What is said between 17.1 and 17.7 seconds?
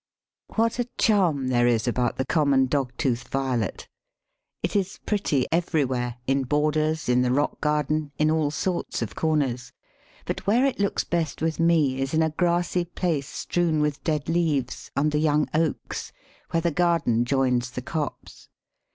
joins